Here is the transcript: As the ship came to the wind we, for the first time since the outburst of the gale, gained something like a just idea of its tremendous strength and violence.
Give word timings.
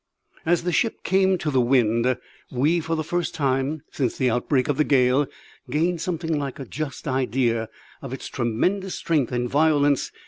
As 0.47 0.63
the 0.63 0.71
ship 0.71 1.03
came 1.03 1.37
to 1.37 1.51
the 1.51 1.61
wind 1.61 2.17
we, 2.49 2.79
for 2.79 2.95
the 2.95 3.03
first 3.03 3.35
time 3.35 3.83
since 3.91 4.17
the 4.17 4.31
outburst 4.31 4.67
of 4.67 4.77
the 4.77 4.83
gale, 4.83 5.27
gained 5.69 6.01
something 6.01 6.35
like 6.39 6.57
a 6.57 6.65
just 6.65 7.07
idea 7.07 7.69
of 8.01 8.11
its 8.11 8.25
tremendous 8.27 8.95
strength 8.95 9.31
and 9.31 9.47
violence. 9.47 10.11